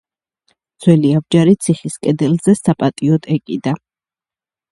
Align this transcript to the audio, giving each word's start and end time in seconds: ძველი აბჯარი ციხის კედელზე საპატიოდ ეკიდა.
ძველი 0.85 1.11
აბჯარი 1.17 1.53
ციხის 1.65 1.99
კედელზე 2.07 2.57
საპატიოდ 2.61 3.29
ეკიდა. 3.35 3.75